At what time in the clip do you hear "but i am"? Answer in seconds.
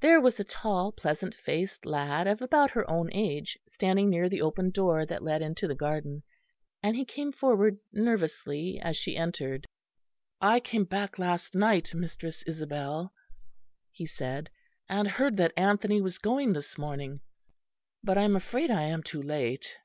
18.04-18.36